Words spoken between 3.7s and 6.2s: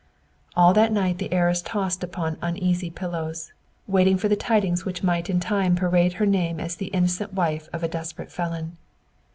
waiting for the tidings which might in time parade